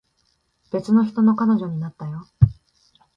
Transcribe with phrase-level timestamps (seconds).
[0.71, 2.25] 別の人の彼女になったよ